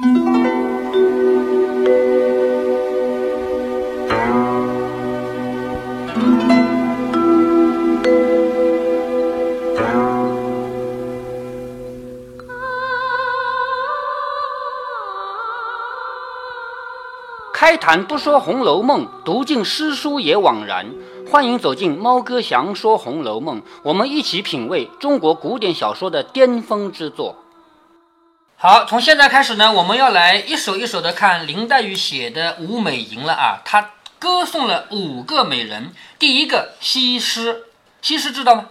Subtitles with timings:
[0.00, 0.06] 开
[17.76, 20.86] 坛不说《红楼梦》，读尽诗书也枉然。
[21.28, 27.34] 欢迎走进猫哥祥说《红楼梦》，我们一起品味中国古典小说的巅峰之作。
[28.60, 33.62] 好，从现在开始呢，我们要来一首一首的看林黛玉写的《舞美吟》了啊。
[33.64, 37.66] 她歌颂了五个美人，第一个西施，
[38.02, 38.66] 西施知道吗？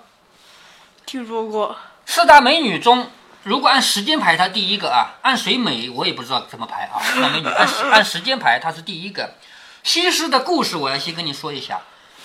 [1.05, 1.77] 听说过。
[2.05, 3.10] 四大美女中。
[3.44, 6.99] 如果按时间排，她第一个啊，按谁美我也不知道怎么排啊。
[7.02, 9.35] 四大美女按按时间排，她是第一个。
[9.84, 11.80] 西施的故事我要先跟你说一下，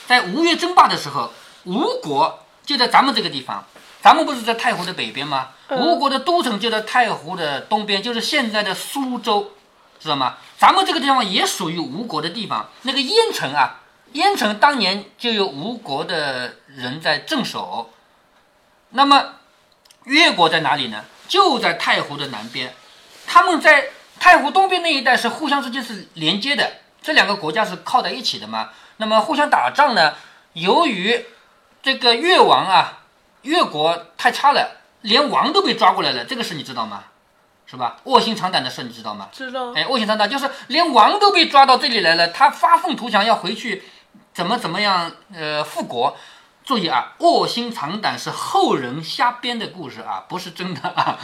[0.08, 1.32] 在吴越争霸的时候，
[1.62, 3.64] 吴国就在咱们这个地方，
[4.02, 5.50] 咱们不是在太湖的北边吗？
[5.70, 9.52] 吴国的都城就在太湖的东边，就是现在的苏州，
[10.00, 10.38] 知道吗？
[10.58, 12.68] 咱们这个地方也属于吴国的地方。
[12.82, 13.80] 那个燕城啊，
[14.14, 17.92] 燕城当年就有吴国的人在镇守。
[18.90, 19.36] 那么
[20.04, 21.04] 越国在哪里呢？
[21.28, 22.74] 就在太湖的南边，
[23.26, 23.86] 他们在
[24.18, 28.70] 太湖东边那一带是互相之间是连接的，这两个国家是靠在一起的嘛。
[28.96, 30.14] 那么互相打仗呢，
[30.54, 31.24] 由于
[31.82, 33.01] 这个越王啊，
[33.42, 37.04] 越国太差了，连王都被抓过来了，这个事你知道吗？
[37.64, 37.96] 是吧？
[38.04, 39.28] 卧薪尝胆的事你知道吗？
[39.32, 39.72] 知道。
[39.72, 43.82] 哎，卧薪尝胆就是连王都被抓到这里来了，他发愤图强要回去，
[44.34, 45.10] 怎么怎么样？
[45.34, 46.16] 呃，复国。
[46.64, 51.18] 注意啊，卧薪尝胆是后人瞎编的故事啊，不是真的啊。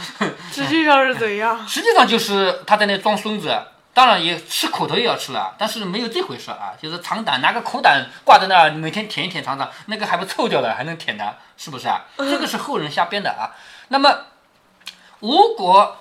[0.51, 1.65] 实际上是怎样？
[1.65, 3.57] 实际上就是他在那装孙子，
[3.99, 6.71] 当然也吃苦头也要吃了，但是没有这回事啊。
[6.81, 12.05] 就是尝胆，拿个苦胆挂在那儿，每天舔一舔尝尝，那个还不臭掉了，还能舔呢，是不是啊？
[12.15, 13.51] 这个是后人瞎编的啊。
[13.89, 14.19] 那么
[15.19, 15.97] 吴国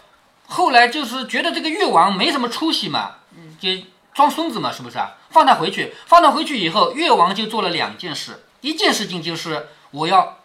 [0.47, 3.17] 后来就是觉得这个越王没什么出息嘛，
[3.59, 3.69] 就
[4.15, 5.17] 装孙子嘛，是不是啊？
[5.31, 8.45] 放他回去，放他回去以后，越王就做了两件事。
[8.61, 10.39] 一件事情就是我要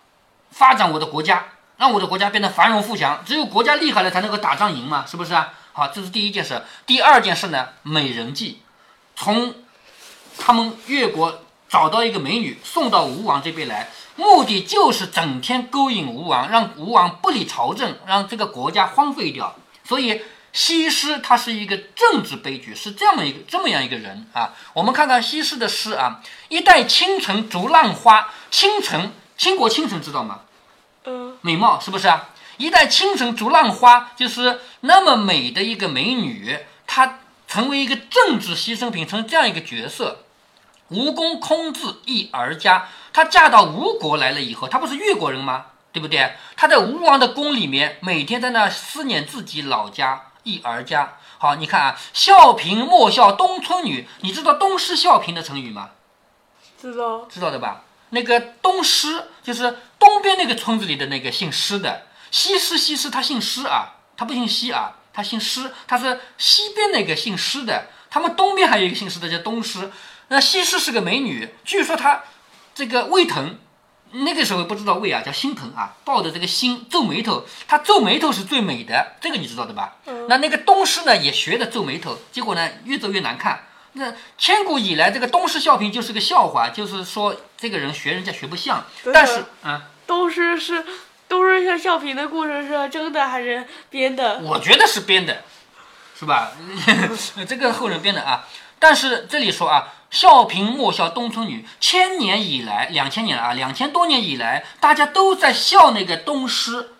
[0.50, 3.22] 发展我的国家，让我的国家变得繁荣富强。
[3.24, 5.53] 只有国家厉害了，才能够打仗赢嘛，是不是啊？
[5.74, 6.62] 好，这是第一件事。
[6.86, 8.62] 第二件事呢，美人计，
[9.16, 9.54] 从
[10.38, 19.56] 他们越国找到一个美女，送到吴王这边来，目的就是整天勾引吴王，让吴王不理朝政，让这个国家荒废掉。
[19.84, 20.22] 所以。
[20.56, 24.54] 西施她是一个政治悲剧，是这样的一个这么样一个人啊。
[24.74, 30.42] 我们看看西施的诗啊，一代倾城逐浪花，倾城，倾国倾城知道吗？
[31.06, 32.30] 嗯，美貌是不是啊？
[32.58, 40.25] 一代倾城逐浪花，就是那么美的一个美女，她成为一个政治牺牲品，成这样一个角色。
[40.90, 45.66] 吴宫空自一儿家，她嫁到吴国来了以后，她不是越国人吗？
[45.92, 46.34] 对不对？
[46.56, 50.30] 她在吴王的宫里面，每天在那思念自己老家。
[50.44, 55.92] 一儿家，好，你看啊，孝平莫笑东村女，你知道东施效颦的成语吗？
[56.78, 57.84] 知道，知道的吧？
[58.09, 69.92] 那个东施就是东边那个村子里的那个姓施的，西施西施他姓施啊，他不姓西啊，他姓施，他是西边那个姓施的，他们东边还有一个姓施的叫东施。
[70.30, 72.24] 那西施是个美女，据说她
[72.74, 73.60] 这个胃疼。
[74.16, 79.98] 那个时候不知道胃啊，叫心疼啊，抱着这个心皱眉头，她皱眉头是最美的，这个你知道的吧？
[80.28, 83.68] 那那个东施呢，也学着皱眉头，结果呢越皱越难看。
[83.94, 88.84] 那千古以来，这个东施效颦就是个笑话，就是说这个人学人家学不像。
[89.14, 90.84] 但是啊，东施是
[91.34, 94.38] 都是像笑颦的故事是真的还是编的？
[94.44, 95.44] 我觉得是编的，
[96.16, 96.52] 是吧？
[97.50, 98.48] 这个后人编的啊。
[98.78, 99.94] 但是这里说啊。
[100.14, 106.92] 笑贫莫笑东村女，千年以来，两千年啊，两千多年以来，大家都在笑那个东施，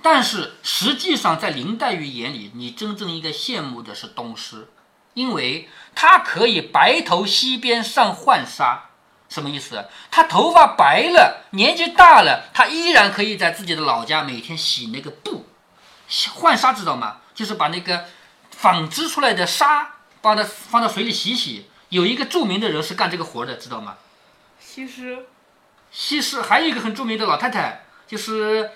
[0.00, 4.68] 但是实际上在林黛玉眼里，你真正应该羡慕的是东施，
[5.14, 8.90] 因为她可以白头西边上浣纱，
[9.34, 9.84] 什么意思？
[10.12, 15.46] 他头发白了，年纪大了，他依然可以在自己的老家每天洗那个布，
[16.34, 17.16] 换纱知道吗？
[17.34, 18.04] 就是把那个
[18.52, 21.68] 纺织出来的纱，把它放到水里洗洗。
[21.88, 23.96] 有一个著名的人是干这个活的，知道吗？
[24.60, 25.26] 西施。
[25.90, 28.70] 西施还有一个很著名的老太太，就是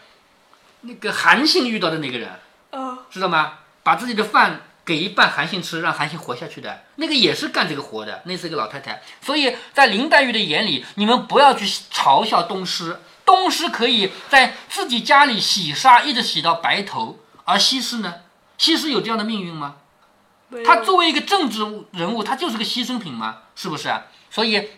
[0.80, 2.40] 那个韩信遇到的那个人，
[2.72, 3.58] 嗯，知道吗？
[3.84, 9.02] 把自己的饭给一半韩信吃，让韩信活下去的那个也是干这个活的，那是一个老太太。
[9.20, 18.14] 所以在林黛玉的眼里，你们不要去嘲笑东施，东施可以在自己家里洗纱，一直洗到白头，而西施呢？
[18.56, 19.74] 西施有这样的命运吗？
[20.64, 21.60] 他作为一个政治
[21.90, 24.06] 人物，他就是个牺牲品吗，是不是啊？
[24.30, 24.70] 所以，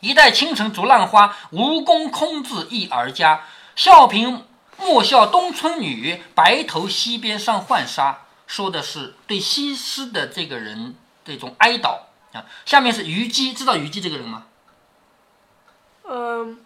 [0.00, 3.42] 一代倾城逐浪花，吴宫空自忆儿家。
[3.76, 4.42] 笑贫
[4.76, 8.23] 莫笑东村女，白头西边上浣纱。
[8.46, 10.94] 说的是对西施的这个人
[11.24, 12.00] 的一种哀悼
[12.32, 12.44] 啊。
[12.64, 14.44] 下面是虞姬，知道虞姬这个人吗？
[16.06, 16.58] 嗯，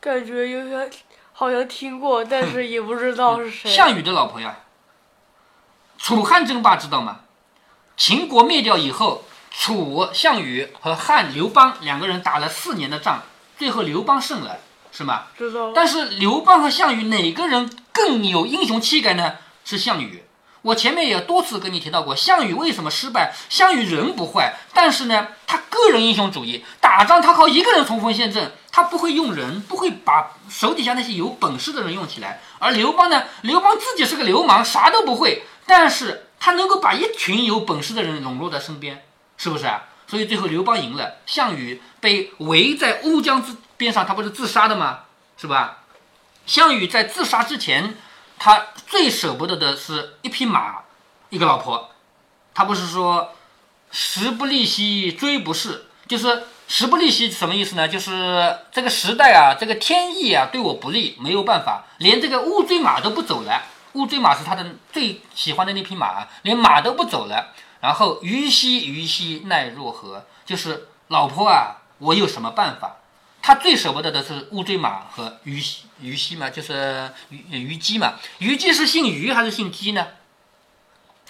[0.00, 0.90] 感觉有点
[1.32, 3.70] 好像听过，但是也不知道是谁。
[3.70, 4.60] 项羽的老婆呀。
[5.98, 7.20] 楚汉争霸知道吗？
[7.96, 13.22] 秦国灭掉以后，楚项羽和汉刘邦两个人打了四年的仗，
[13.56, 14.58] 最后刘邦胜了，
[14.92, 15.28] 是吗？
[15.38, 15.72] 知道。
[15.72, 19.36] 但是刘邦和项羽哪个人更有英雄气概呢？
[19.64, 20.22] 是项羽。
[20.66, 23.32] 我前面也多次跟你提到过，项羽为什么失败？
[23.48, 32.40] 项羽人不坏，但是呢，他个人英雄主义，打仗他靠一个人冲锋陷阵，他不会用人，不会把手底下那些有本事的人用起来。
[32.58, 35.44] 而刘邦呢，刘邦自己是个流氓，啥都不会。
[35.66, 39.04] 但是他能够把一群有本事的人笼络在身边，
[39.36, 39.84] 是不是啊？
[40.08, 45.02] 所以最后刘邦赢了，项羽被围在乌江之边上，他不是自杀的吗？
[45.36, 45.84] 是吧？
[46.44, 47.96] 项羽在自杀之前，
[48.38, 50.82] 他最舍不得的是一匹马，
[51.30, 51.90] 一个老婆。
[52.54, 53.32] 他不是说
[53.90, 57.86] “时不利兮骓不逝”，就是“时不利兮”什么意思呢？
[57.86, 63.62] 就是这个时代啊，这个天意啊，对我不利，没有办法，连这个乌骓马都不走了。
[63.92, 67.52] 乌骓马是他的最喜欢的那匹马，连马都不走了。
[67.80, 70.24] 然后虞兮虞兮奈若何？
[70.44, 72.96] 就是老婆啊，我有什么办法？
[73.46, 78.14] 他最舍不得的是乌骓马和虞兮虞姬嘛，就是虞虞姬嘛。
[78.38, 80.04] 虞姬是姓虞还是姓姬呢？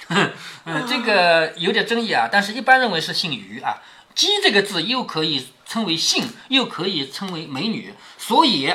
[0.08, 0.32] 嗯，
[0.88, 2.26] 这个有点争议啊。
[2.32, 3.82] 但是一般认为是姓虞啊。
[4.14, 8.72] 姬这个字又可以称为姓，又可以称为美女，所以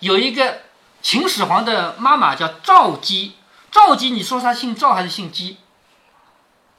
[0.00, 0.62] 有一个。
[1.00, 3.32] 秦始皇的妈妈叫赵姬，
[3.72, 5.56] 赵姬，你说她姓赵还是姓姬？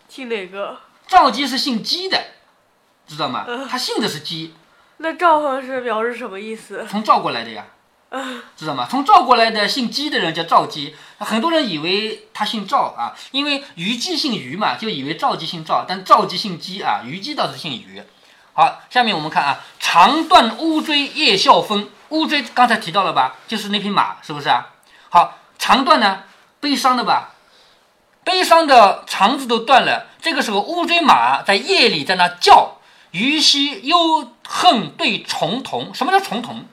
[0.08, 0.80] 姓哪个？
[1.08, 2.28] 赵姬是姓姬的，
[3.06, 3.46] 知道吗？
[3.70, 4.54] 她姓的是姬。
[4.98, 6.86] 那赵和是表示什么意思？
[6.90, 7.66] 从赵过来的呀，
[8.56, 8.88] 知道吗？
[8.90, 18.04] 从赵过来的姓姬的人叫赵姬，很多人以为他姓赵啊，因为虞姬姓虞嘛，就以为赵姬姓赵，但赵姬姓姬啊，虞姬倒是姓虞。
[18.54, 21.90] 好，下面我们看啊，长断乌骓夜啸风。
[22.10, 24.70] 乌骓刚才提到了吧，就是那匹马，是不是啊？
[25.10, 26.24] 好，肠断呢，
[26.60, 27.32] 悲伤的吧，
[28.24, 30.06] 悲伤的肠子都断了。
[30.22, 32.78] 这个时候，乌骓马在夜里在那叫，
[33.10, 35.94] 虞兮忧恨对重瞳。
[35.94, 36.66] 什么叫重瞳？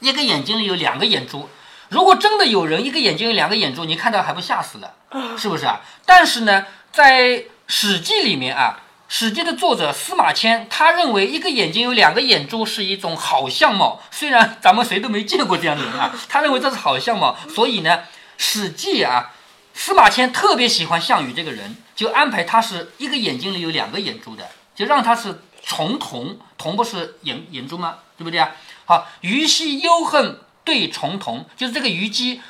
[0.00, 1.48] 一个眼睛里有两个眼珠。
[1.88, 4.94] 如果真的有人一个眼睛有两个眼珠，你看到还不吓死了？
[5.38, 5.80] 是不是啊？
[6.04, 7.22] 但是呢，在
[7.66, 8.80] 《史记》里面啊。
[9.16, 14.00] 《史记》的作者司马迁，他认为一个眼睛有两个眼珠是一种好相貌。
[14.10, 17.36] 虽然咱们谁都没见过这样的人啊， 他认为这是好相貌。
[17.54, 17.98] 所以呢，
[18.38, 19.30] 《史记》啊，
[19.74, 26.36] 司马迁特别喜欢项羽这个人，就安排他是一个眼睛里有两个眼珠的，就让他是重瞳。
[26.64, 27.98] 瞳不是眼眼珠吗？
[28.16, 28.52] 对不对啊？
[28.86, 32.40] 好，虞兮忧恨对重瞳，就是这个虞姬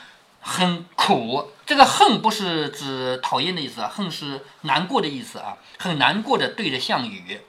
[0.40, 1.50] 很苦。
[1.66, 7.40] 这个恨不是指讨厌的意思啊，恨是难过的意思啊，很难过的对着项羽。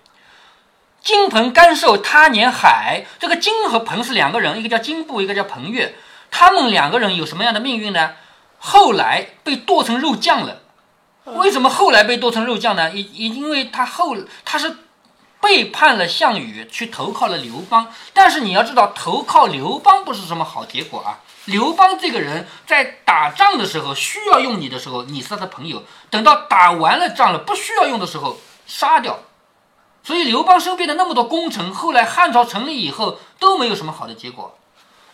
[1.03, 5.93] 金盆甘受他年海，这个金和盆是两个人，一个叫金布，一个叫彭越，
[6.31, 8.13] 他们两个人有什么样的命运呢？
[8.57, 10.63] 后来被剁成肉酱了。
[11.25, 12.91] 为什么后来被剁成肉酱呢？
[12.91, 14.77] 因因因为他后他是
[15.45, 17.93] 背叛了项羽，去投靠了刘邦。
[18.13, 21.19] 但是你要知道，投靠刘邦不是什么好结果啊。
[21.45, 29.19] 刘邦这个人，在打仗的时候需要用你的时候，你是他的朋友；等到打完了仗了，不需要用的时候，杀掉。
[30.03, 34.57] 所以刘邦身边的那么多功臣，后来汉朝成立以后都没有什么好的结果。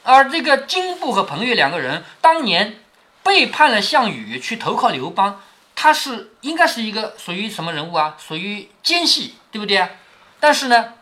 [0.04, 2.80] 而这个金布和彭越两个人，当年
[3.22, 5.42] 背叛了项羽，去投靠刘邦，
[5.76, 8.16] 他是应该是一个属于什么人物啊？
[8.18, 9.90] 属于奸细，对不对啊？
[10.42, 10.96] 但是呢，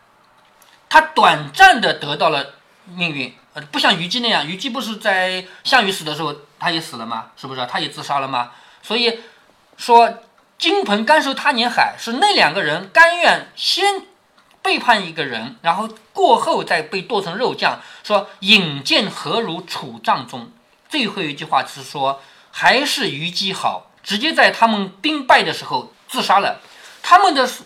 [0.87, 2.53] 他短暂的得到了
[2.85, 3.33] 命运。
[3.53, 7.31] 呃，不像虞姬那样，虞姬不是在项羽死的时候，他也死了吗？
[7.35, 7.65] 是不是？
[7.65, 8.51] 他也自杀了吗？
[8.83, 9.21] 所以
[9.75, 10.13] 说，
[10.59, 14.05] 金盆甘受他年海，是那两个人甘愿先
[14.61, 17.79] 背叛一个人，然后过后再被剁成肉酱。
[18.03, 20.51] 说引荐何如楚帐中？
[20.87, 26.59] 最后一句话是说，还是虞姬好，直接在他们兵败的时候自杀了。
[27.01, 27.63] 他们的是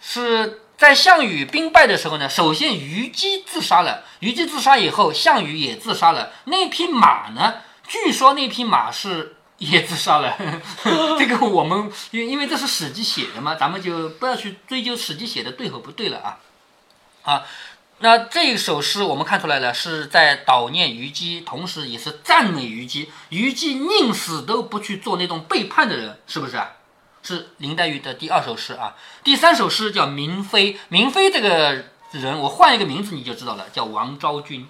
[0.00, 0.60] 是。
[0.76, 4.04] 在项羽兵败的时候呢，首先虞姬自杀了。
[4.20, 6.32] 虞姬自杀以后，项羽也自杀了。
[6.44, 7.54] 那匹马呢？
[7.86, 10.36] 据说那匹马是也自杀了。
[11.18, 16.38] 这个我们因因为这是史记写的嘛，咱们就不要去追究史记写的对和不对了啊。
[17.22, 17.42] 啊，
[17.98, 23.10] 那这首诗我们看出来了，是在悼念虞姬，同时也是赞美虞姬。
[23.28, 26.73] 虞姬宁死都不去做那种背叛的人，是不是啊？
[27.24, 30.74] 是林黛玉的第二首诗啊，第三首诗叫《明妃》。
[30.90, 34.68] 明妃这个人，我换一个名字你就知道了，叫王昭君，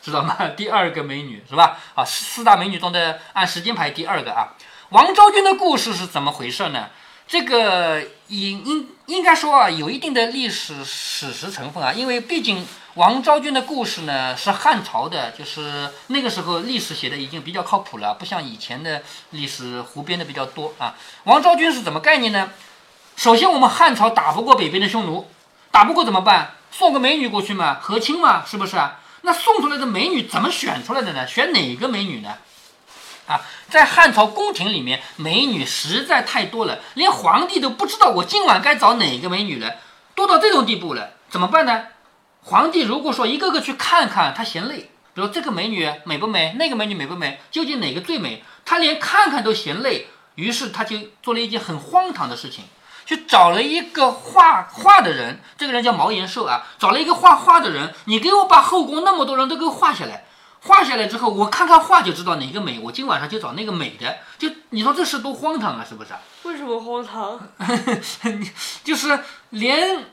[0.00, 0.34] 知道吗？
[0.56, 1.78] 第二个美女是吧？
[1.94, 4.54] 啊，四大美女中的按时间排第二个啊。
[4.88, 6.88] 王昭君的故事是怎么回事呢？
[7.34, 12.64] 这个应应应该说啊，有一定的历史史实成分啊，因为毕竟
[12.94, 20.94] 王昭君的故事呢是汉朝的，就是那个时候历史写的已经比较靠谱了，不像以前的历史胡编的比较多啊。
[21.24, 22.52] 王昭君是怎么概念呢？
[23.16, 25.28] 首先，我们汉朝打不过北边的匈奴，
[25.72, 26.52] 打不过怎么办？
[26.70, 29.00] 送个美女过去嘛，和亲嘛，是不是啊？
[29.22, 31.26] 那送出来的美女怎么选出来的呢？
[31.26, 32.36] 选哪个美女呢？
[33.26, 33.40] 啊，
[33.70, 39.76] 在汉朝宫廷里面，美女实在太多了，连皇帝都不知道我今晚该找哪个美女了，
[40.14, 41.86] 多到这种地步了，怎么办呢？
[42.42, 52.64] 皇帝如果说一个个去看看，他嫌累，比如这个美女美不美，那个美女美不美，究竟哪个最美，他连看看都嫌累，于是他就做了一件很荒唐的事情。
[53.06, 60.24] 去找了一个画画的人，这个人叫毛延寿啊，找了一个画画的人，你给我把后宫那么多人都给我画下来，
[60.64, 64.16] 画下来之后，我看看画就知道哪个美，我今晚上就找那个美的。
[64.38, 66.10] 就你说这事多荒唐啊，是不是？
[66.48, 67.38] 为什么荒唐？
[68.82, 70.06] 就是连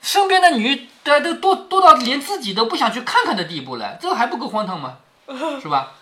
[0.00, 4.98] 身边的女的都多多到连自己都不想去看看的地步了，这还不够荒唐吗？
[5.60, 5.94] 是吧？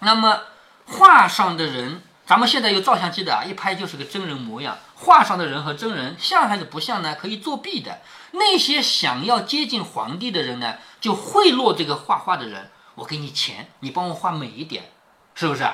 [0.00, 0.40] 那么
[0.86, 2.02] 画上的人。
[2.26, 4.78] 咱们现在有照相机的啊，一拍就是个真人模样。
[4.94, 7.16] 画上的人和真人像还是不像呢？
[7.20, 7.98] 可以作弊的。
[8.30, 12.70] 那些想要接近皇帝的人呢，就贿赂这个画画的人，
[13.00, 14.90] 我给你钱，你帮我画美一点，
[15.34, 15.66] 是不是？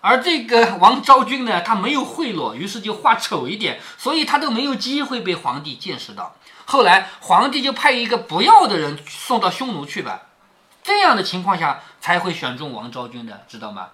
[0.00, 6.36] 而这个王昭君呢，她没有贿赂，于是就画丑一点，所以她都没有机会被皇帝见识到。
[6.64, 10.22] 后来皇帝就派一个不要的人送到匈奴去吧，
[10.82, 13.88] 这样的情况下才会选中王昭君的，知道吗？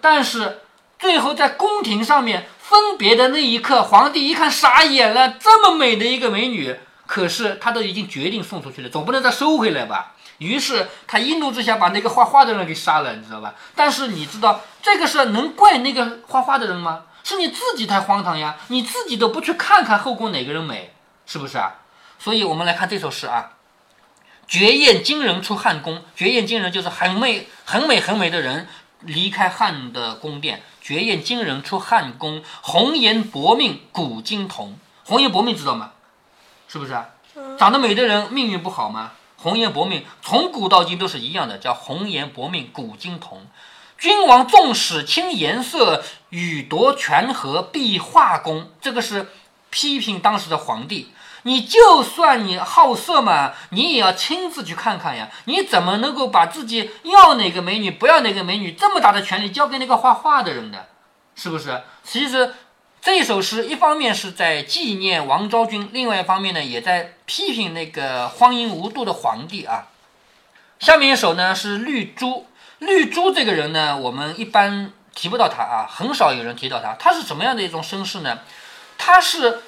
[0.00, 0.60] 但是。
[0.98, 10.14] 最后在宫廷上面分别的那一刻，皇帝一看傻眼了，这么美的一个美女，可是他都已经决定送出去了，总不能再收回来吧？
[10.42, 13.54] 于是他一怒之下把那个画画的人给杀了，你知道吧？
[13.76, 17.04] 但是你知道这个事能怪那个画画的人吗？
[17.24, 18.56] 是你自己太荒唐呀！
[18.66, 20.92] 你自己都不去看看后宫哪个人美，
[21.24, 21.74] 是不是啊？
[22.18, 23.52] 所以我们来看这首诗啊
[24.48, 28.66] ，“绝艳惊人出汉宫”，绝艳惊人就是很美、很美、很美的人
[29.00, 30.62] 离开汉的宫殿。
[30.80, 34.76] 绝艳惊人出汉宫，红颜薄命古今同。
[35.04, 35.92] 红颜薄命知道吗？
[36.66, 37.06] 是不是啊？
[37.56, 39.12] 长得美的人命运不好吗？
[39.42, 43.46] 红颜薄命从古到今都是一样的，叫红颜薄命古今同。
[43.98, 48.70] 君王纵使轻颜色，与夺权和必画工。
[48.80, 49.28] 这个是
[49.70, 51.12] 批评当时的皇帝。
[51.44, 55.28] 你就算你好色嘛，你也要亲自去看看呀。
[55.46, 60.78] 你怎么能够把自己要哪个美女，不要哪个美女这么大的权利交给那个画画的人呢？
[61.34, 61.82] 是不是？
[62.04, 62.54] 其实
[63.04, 69.88] 这首诗一方面是在纪念王昭君，另外一方面呢，也在批评那个荒淫无度的皇帝啊。
[70.78, 72.46] 下面一首呢是绿珠，
[72.78, 76.94] 绿珠这个人呢，我们一般提不到他啊，很少有人提到他。
[76.94, 78.38] 他是什么样的一种身世呢？
[78.96, 79.62] 他是。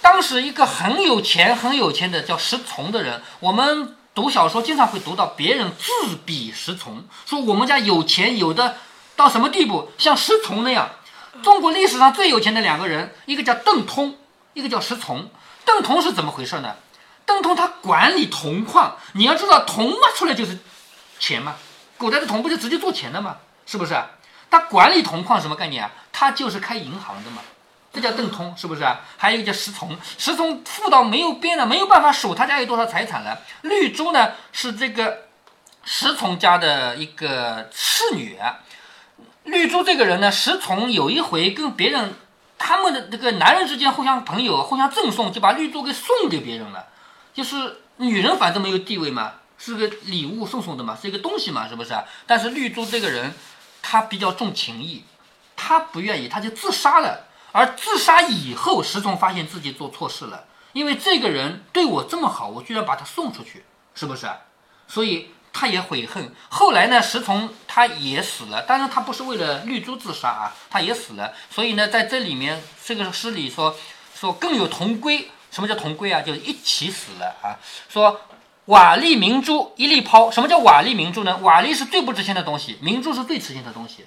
[0.00, 8.76] 当时一个很有钱、很有钱的叫石崇的人，我们读小说经常会读到别人自比石崇，说我们家有钱有的
[9.16, 10.90] 到什么地步，像石崇那样。
[11.44, 14.16] 中国历史上最有钱的两个人，一个叫邓通，
[14.54, 15.30] 一个叫石崇。
[15.64, 16.74] 邓通是怎么回事呢？
[17.26, 20.58] 邓通他管理铜矿，你要知道铜挖出来就是
[21.18, 21.54] 钱嘛，
[21.96, 23.36] 古代的铜不就直接做钱的嘛？
[23.66, 23.94] 是不是？
[24.50, 25.90] 他管理铜矿什么概念啊？
[26.12, 27.42] 他就是开银行的嘛。
[27.92, 28.84] 这叫邓通，是不是？
[29.16, 33.40] 还有一个叫石崇，石崇富到没有边了，没有办法数他家有多少财产了。
[33.62, 35.26] 绿珠呢，是这个
[35.84, 38.38] 石崇家的一个次女。
[39.44, 42.14] 绿珠这个人呢，石崇有一回跟别人，
[42.58, 46.86] 他们的那个男人之间互相朋友，互相赠送，就把绿珠给送给别人了。
[47.32, 51.94] 就是女人反正没有地位嘛，是个礼物送送的嘛，是一个东西嘛，是不是？
[52.26, 53.34] 但是绿珠这个人，
[53.82, 55.04] 他比较重情义，
[55.56, 57.26] 他不愿意，他就自杀了。
[57.52, 64.26] 而自杀以后，石崇发现自己做错事了，因为这个人对我这么好，我居然把他送出去，是不是？
[64.88, 66.34] 所以他也悔恨。
[66.50, 71.32] 后来呢，石崇他也死了，当然他不是为了绿珠自杀啊，他也死了。
[71.48, 73.74] 所以呢，在这里面这个诗里说
[74.14, 75.30] 说更有同归。
[75.50, 76.20] 什么叫同归啊？
[76.20, 77.56] 就是一起死了啊。
[77.88, 78.20] 说
[78.64, 80.28] 瓦砾明珠一粒抛。
[80.28, 81.36] 什么叫瓦砾明珠呢？
[81.42, 84.04] 瓦砾是最不值钱的东西，明珠是最值钱的东西。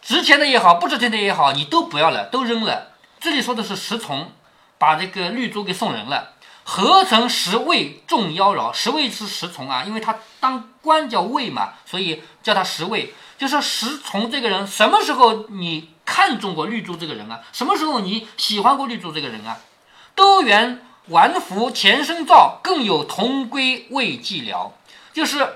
[0.00, 2.92] 值钱的也好，不值钱的也好，你都不要了，都扔了。
[3.18, 4.30] 这里说的是石崇，
[4.78, 6.35] 把这个绿珠给送人了。
[6.68, 8.72] 何曾十位众妖娆？
[8.72, 13.14] 十位是石崇啊，因为他当官叫尉嘛，所以叫他十位。
[13.38, 17.40] 就说石崇这个人，什么时候你看中过绿珠这个人啊？
[17.52, 19.58] 什么时候你喜欢过绿珠这个人啊？
[20.16, 24.72] 都缘玩福前生造，更有同归未寂寥。
[25.12, 25.48] 就是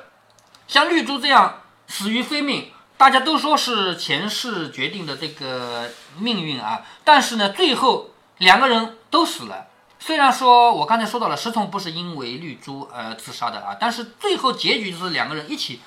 [0.69, 2.71] 像绿珠这样死于非命。
[2.97, 9.67] 大家都说是前世决定的这个命运啊，但是呢，最后两个人都死了。
[10.03, 15.81] 虽然说我刚才说到了石崇不是因为绿珠而自杀的啊，但是最后结局就是两个人一起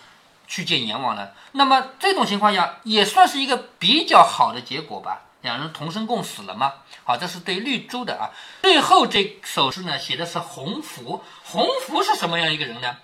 [0.48, 1.34] 去见阎王了。
[1.54, 6.74] 那么这种情况下也算是一个比较好的结果吧，两人同生共死了嘛？
[7.04, 8.30] 好，这是对绿珠的啊。
[8.62, 11.24] 最后这首诗呢，写的是洪福。
[11.44, 12.96] 洪福是什么样一个人呢？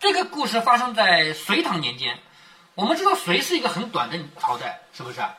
[0.00, 2.18] 这个故事发生在隋唐年间。
[2.74, 5.32] 我们知道隋是一个很短的朝代，是不是啊？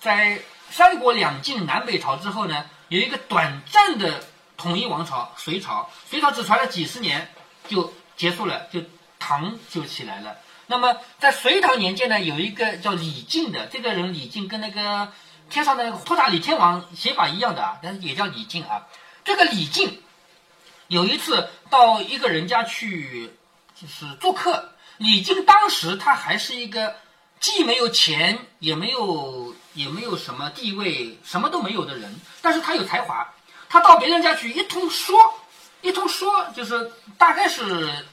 [0.00, 0.38] 在
[0.70, 4.22] 三国两晋南北朝之后呢，有一个短暂的。
[4.56, 7.30] 统一王朝隋朝，隋朝只传了几十年
[7.68, 8.80] 就结束了，就
[9.18, 10.36] 唐就起来了。
[10.66, 15.12] 那么在隋唐年间呢，有一个叫李靖的，这个人李靖跟那个
[15.48, 18.86] 天上的托塔李天王写法一样的啊，但是也叫李靖啊。
[19.24, 20.02] 这个李靖
[20.88, 23.30] 有一次到一个人家去
[23.74, 26.96] 就是做客，李靖当时他还是一个
[27.38, 33.32] 既没有钱也没有也没有什么地位，什么都没有的人，但是他有才华。
[33.68, 35.18] 他到别人家去一通说，
[35.82, 38.06] 一通说，就是大概是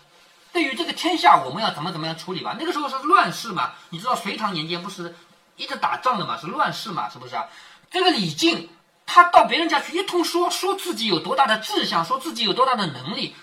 [0.52, 2.56] 对于这个天下我们要怎么怎么样处理吧。
[2.60, 5.16] 那个时候是乱世嘛，你知道隋唐年间不是
[5.56, 7.46] 一直打仗的嘛，是乱世嘛，是不是啊？
[7.92, 8.70] 这个李靖
[9.06, 13.36] 他到别人家去一通说，说自己有多大的志向，说自己有多大的能力。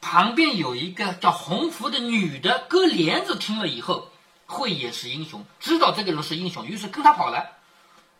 [0.00, 4.10] 旁边有一个叫洪福的女的割帘子，听了以后
[4.46, 7.46] 慧眼识英雄，知道这个人是英雄，于是跟他跑了。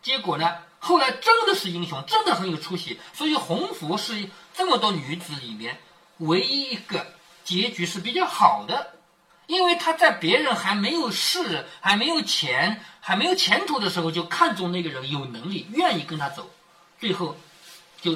[0.01, 0.49] 结果呢？
[0.83, 2.99] 后来真的是英雄，真的很有出息。
[3.13, 5.77] 所以红福是这么多女子里面
[6.17, 8.95] 唯一一个结局是比较好的，
[9.47, 16.51] 因为他在别人还没有势、还没有钱、还没有前途的时候，就看中那个人有能力，愿意跟他走，
[16.99, 17.37] 最后
[18.01, 18.11] 就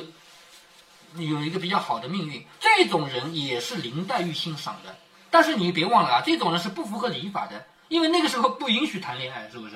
[1.16, 2.46] 有一个比较好的命运。
[2.60, 4.94] 这种人也是林黛玉欣赏的，
[5.32, 9.76] 但是你别忘了啊，这种人是不符合礼法的，因为那个时候不允许谈恋爱，是不是？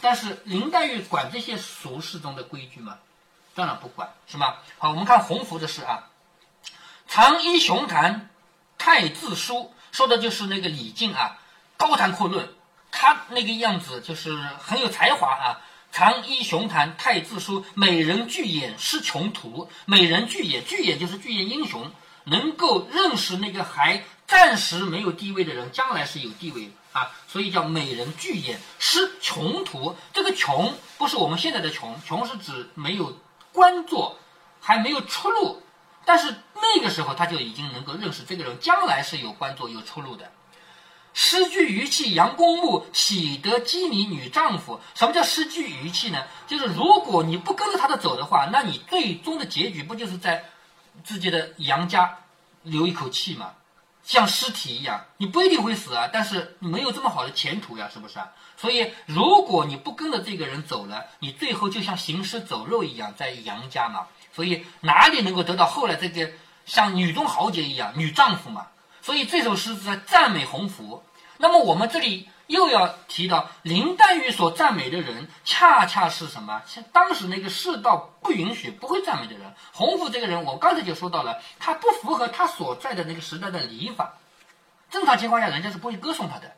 [0.00, 2.98] 但是林黛玉管这些俗世中的规矩吗？
[3.54, 4.54] 当然不管，是吗？
[4.78, 6.08] 好，我们看洪福的事啊，
[7.08, 8.30] 《长揖雄谈
[8.78, 9.54] 太字书》
[9.92, 11.38] 说的就是那个李靖啊，
[11.76, 12.48] 高谈阔论，
[12.92, 15.60] 他那个样子就是很有才华啊。
[15.96, 21.90] 《长揖雄谈太字书》，美人巨眼识穷途，美人巨眼，巨眼就是巨眼英雄，
[22.24, 26.70] 能够认识那个还暂时没有地位的人，将来是有地位的。
[26.92, 29.96] 啊，所以叫美人巨眼失穷途。
[30.12, 33.16] 这个穷不是我们现在的穷，穷是指没有
[33.52, 34.18] 官做，
[34.60, 35.62] 还没有出路。
[36.04, 40.32] 但是那个时候他就已经能够认识这个人将来是有官做、有出路的。
[41.12, 44.80] 失居于气杨公墓，喜得鸡鸣女丈夫。
[44.94, 46.24] 什么叫失居于气呢？
[46.46, 50.44] 就是如果你不跟着他的走的话，那你最终的结局不就是在
[51.04, 52.18] 自己的杨家
[52.62, 53.52] 留一口气吗？
[54.02, 58.32] 像尸体一样，你不一定会死啊，但是你没有这么好的前途呀，是不是啊？
[58.56, 64.06] 所以，如果你不跟着这个人走了，你最后就像行尸走肉一样在杨家嘛。
[64.32, 66.30] 所以，哪里能够得到后来这个
[66.66, 68.66] 像女中豪杰一样女丈夫嘛？
[69.02, 71.02] 所以这首诗是在赞美洪福。
[71.38, 72.28] 那么我们这里。
[72.50, 76.60] 又要提到林黛玉所赞美的人，恰恰是什么？
[76.66, 79.54] 像当时那个世道不允许、不会赞美的人。
[79.72, 84.14] 洪福这个人，我刚才就说到了，他不符合他所在的那个时代的礼法。
[84.90, 86.50] 正常情况下，人家是不会歌颂他的。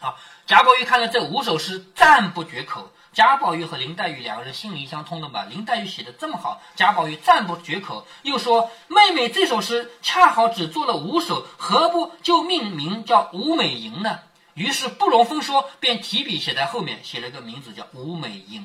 [0.00, 2.90] 好，贾宝玉看了这五首诗，赞不绝口。
[3.12, 14.18] 贾宝玉和林黛玉两个人心灵相通的嘛，林黛玉写的这么好，贾宝玉赞不绝口，又说妹妹这首诗恰好只做了五首，何不就命名叫《吴美吟》呢？
[14.54, 18.62] 于是不容分说，便提笔写在后面，写了个名字叫《吴美莹》。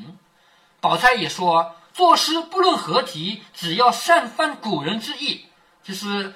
[0.80, 5.46] 宝钗也说，作诗不论何题，只要善翻古人之意，
[5.84, 6.36] 就是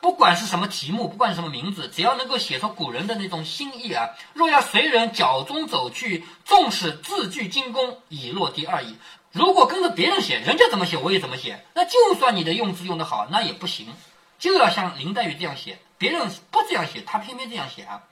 [0.00, 4.10] 不管是什么题目，不管是什么名字，只要能够写出古人的那种心意啊。
[4.34, 8.96] 若要随人脚中走去，纵使字句精工，已落第二义。
[9.32, 13.88] 如果跟着别人写，人家怎么写我也怎么写，那就算你的用字用得好，那也不行。
[14.38, 18.02] 就要像林黛玉这样写，别人不这样写，他偏偏这样写啊。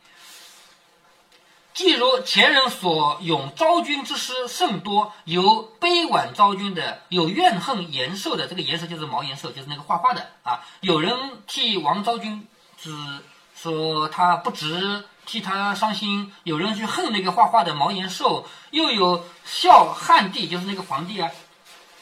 [1.72, 8.48] 既如前人所咏昭君之诗甚多，有悲婉昭君的，有怨恨延寿的。
[8.48, 10.61] 这个延寿就是毛延寿，就是那个画画的啊。
[10.80, 12.92] 有人替王昭君只
[13.54, 21.30] 说他不值，替他伤心；有人去恨那个画画的毛延寿，又有笑汉帝，就是那个皇帝啊，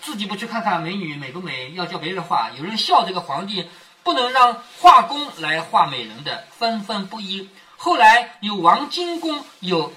[0.00, 2.50] 自己不去看看美女美不美，要叫别人画。
[2.56, 3.68] 有人笑这个皇帝
[4.02, 7.50] 不能让画工来画美人的，纷纷不依。
[7.78, 9.92] 后来有王金公有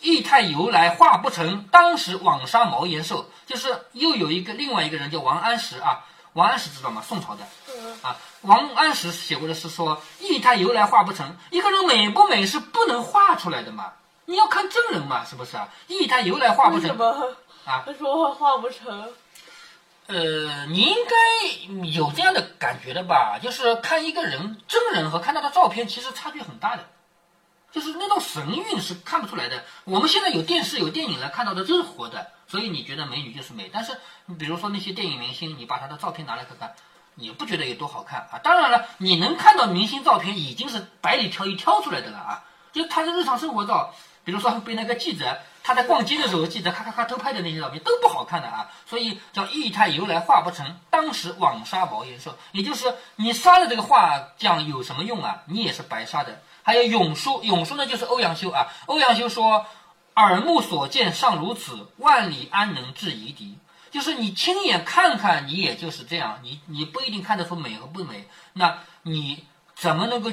[0.00, 7.02] 义太由来画不成，当时枉杀毛延寿，就是又有一个另外一个人叫王安石啊，王安石知道吗？
[7.02, 7.44] 宋朝的
[8.02, 13.94] 啊，王安石写过的是说义太由来画不成，一个人美不美是不能画出来的嘛，
[14.26, 15.68] 你要看真人嘛，是不是啊？
[15.88, 17.82] 一台油来画不成什么啊？
[17.86, 19.10] 他说画不成。
[20.08, 23.40] 呃，你应该有这样的感觉的吧？
[23.42, 26.84] 就是看一个人真人和看他的照片，其实差距很大的，
[27.76, 29.62] 就是那种神韵是看不出来的。
[29.84, 33.68] 我们现在有电视有电影了看到的都是活的，所以你觉得美女就是美。
[33.70, 33.92] 但是
[34.24, 36.72] 你比如说那些电影明星，你把他的照片拿来看看，
[37.16, 38.40] 也不觉得有多好看啊。
[38.42, 45.38] 当然了，你能看到明星照片已经是百里挑一挑出来的了啊，就他的日常生活照，比如说被那个记者。
[45.66, 50.78] 他在逛街的时候，记者咔咔咔偷拍的那些照片都不好看的啊，所以叫一台油来画不成。
[50.90, 55.42] 当时网杀毛颜寿，也就是你杀了这个画匠有什么用啊？
[55.46, 56.40] 你也是白杀的。
[56.62, 58.68] 还有永叔，永叔呢就是欧阳修啊。
[58.86, 59.66] 欧阳修说
[60.14, 63.58] ：“耳目所见尚如此，万里安能制夷狄？”
[63.90, 68.28] 就是你亲眼看看，你也就是这样，你你不一定看得出美和不美。
[68.52, 70.30] 那你怎么能够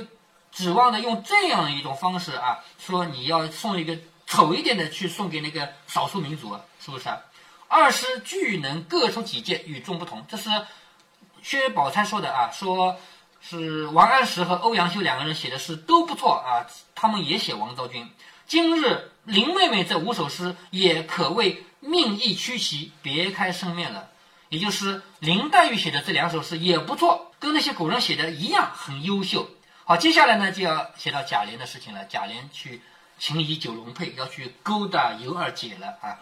[0.52, 2.60] 指望的用这样一种方式啊？
[2.78, 3.98] 说你要送一个。
[4.26, 7.10] 丑一点的去送给那个少数民族，是不是？
[7.68, 10.24] 二是俱能各出己见，与众不同。
[10.30, 10.50] 这是
[11.42, 13.00] 薛宝钗说的啊，说
[13.42, 18.08] 是王安石和欧阳修两个人写的诗都不错啊，他们也写王昭君。
[18.46, 24.10] 今日林妹妹这五首诗也可谓命意曲奇，别开生面了。
[24.50, 29.50] 也就是林黛玉写的这两首诗也不错，跟那些古人写的一样，很优秀。
[29.86, 32.06] 好，接下来呢就要写到贾琏的事情了。
[32.06, 32.82] 贾琏去。
[33.20, 36.20] 情谊九龙配要去勾搭尤二姐了啊！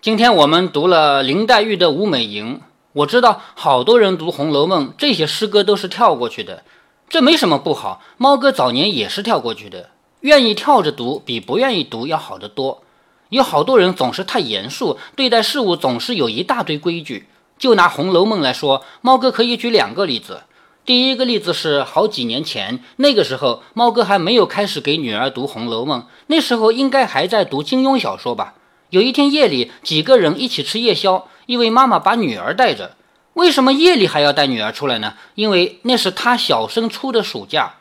[0.00, 2.56] 今天我们读了林黛玉的《舞美吟》，
[2.92, 6.64] 我知道好多人读《红楼梦》，这些诗歌都是跳过去的，
[7.08, 8.00] 这没什么不好。
[8.16, 12.82] 猫哥早年也是跳过去的，愿意跳着读比不愿意读要好得多。
[13.28, 17.28] 有好多人总是太严肃，对待事物总是有一大堆规矩。
[17.58, 20.44] 就拿《红楼梦》来说，猫哥可以举两个例子。
[20.88, 28.54] 第一个例子是好几年前，那个时候猫哥还没有开始给女儿读《红楼梦》，那时候应该还在读金庸小说吧。
[28.88, 32.96] 有一天夜里，几个人一起吃夜宵，一位妈妈把女儿带着。
[33.34, 35.12] 为什么夜里还要带女儿出来呢？
[35.34, 37.74] 因为那是她小升初的暑假。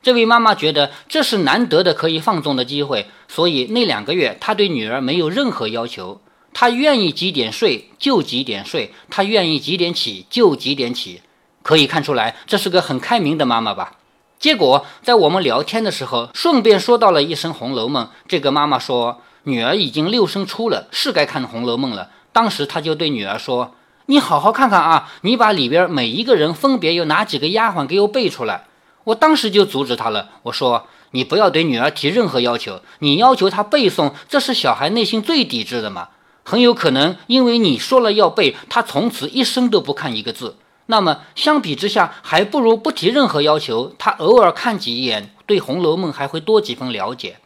[0.00, 6.20] 这位妈妈觉得这是难得的可以放纵的机会，所以那两个月她对女儿没有任何要求，
[6.54, 11.22] 她愿意几点睡就几点睡，她愿意几点起就几点起。
[11.62, 13.92] 可以看出来，这是个很开明的妈妈吧？
[14.38, 18.06] 结果在我们聊天的时候，顺便说到了一声《红楼梦》。
[18.26, 22.10] 这个妈妈说，女儿已经六升初了，是该看《红楼梦》了。
[22.32, 28.64] 当时她就对女儿说：“你好好看看啊，你把里边每一个人分别有哪几个丫鬟给我背出来。”
[29.04, 36.08] 我当时就阻止她了，我说：“你不要对女儿提任何要求，你要求她背诵，这是小孩内心最抵制的嘛。
[36.42, 47.36] 很有可能因为你说了要背，她从此一生都不看一个字。”那么相比之下，还不如不提任何要求，他偶尔看几眼，对《红楼梦》还会多几分了解。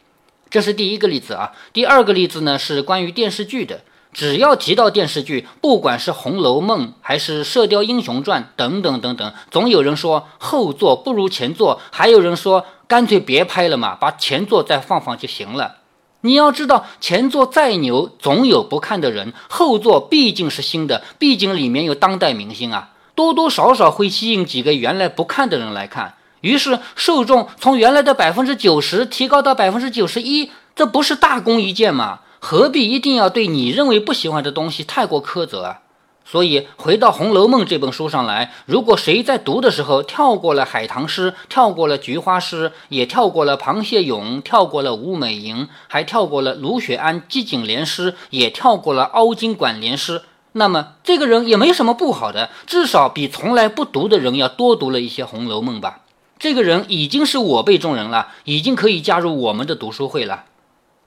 [0.49, 1.51] 这是第一个例子啊。
[1.71, 3.81] 第二个例子呢，是关于电视剧的。
[4.13, 15.75] 只要提到电视剧，不管是《红楼梦》还是《射雕英雄传》等等等等，总有人说后作不如前作，还有人说干脆别拍了嘛，把前作再放放就行了。
[16.21, 22.93] 你要知道，前作再牛，总有不看的人；后作毕竟是新的，毕竟里面有当代明星啊。
[23.17, 32.19] 多多少少会吸引几个原来不看的人来看，于是受众从原来的百分之九十提高到百分之九十一，这不是大功一件吗？
[32.37, 35.79] 何必一定要对你认为不喜欢的东西太过苛责啊？
[36.23, 50.21] 所以回到《红楼梦》这本书上来，如果谁在读的时候跳过了海棠诗，跳过了菊花诗，也跳过了螃蟹咏，跳过了舞美吟，还跳过了卢雪庵季景联诗，也跳过了凹晶管联诗。
[50.57, 56.01] 那么这个人也没什么不好的，至少比从来不读的人要多读了一些《红楼梦》吧。
[56.39, 60.45] 这个人已经是我辈中人了，已经可以加入我们的读书会了。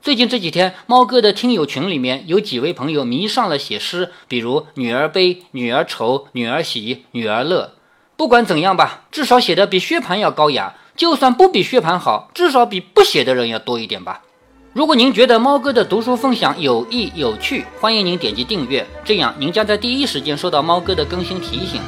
[0.01, 7.75] 最近这几天，猫哥的听友群里面有几位朋友迷上了写诗，比如“女儿悲”“女儿愁”“女儿喜”“女儿乐”。
[8.17, 10.75] 不管怎样吧，至少写的比薛蟠要高雅。
[10.97, 14.23] 就算不比薛蟠好，至少比不写的人要多一点吧。
[14.73, 21.81] 如果您觉得猫哥的读书分享有益有趣，欢迎您点击订阅，这样您将在第一时间收到猫哥的更新提醒。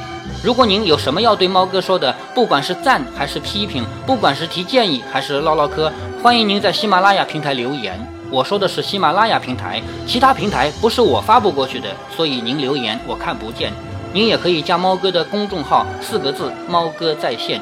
[0.43, 5.89] 如果您有什么要对猫哥说的，不管是赞还是批评，不管是提建议还是唠唠嗑，
[6.21, 7.97] 欢迎您在喜马拉雅平台留言。
[8.29, 13.71] 我说的是喜马拉雅平台，其他平台不是我发布过去的，所以您留言我看不见。
[14.11, 17.61] 您也可以加猫哥的公众号，四个字：猫哥在线。